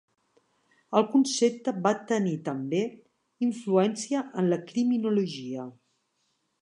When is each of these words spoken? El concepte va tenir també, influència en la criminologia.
El 0.99 1.03
concepte 1.09 1.73
va 1.83 1.91
tenir 2.11 2.33
també, 2.49 2.81
influència 3.49 4.25
en 4.43 4.51
la 4.55 4.63
criminologia. 4.73 5.69